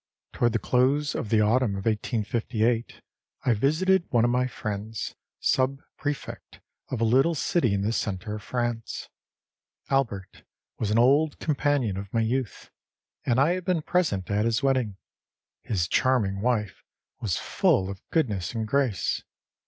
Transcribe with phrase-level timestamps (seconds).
[0.01, 3.01] â Toward the close of the autumn of 1858
[3.45, 8.33] I visited one of my friends, sub prefect of a little city in the center
[8.33, 9.09] of France.
[9.91, 10.43] Albert
[10.79, 12.71] was an old companion of my youth,
[13.27, 14.97] and I had been present at his wedding.
[15.61, 16.81] His charming wife
[17.19, 19.21] was full of goodness and grace.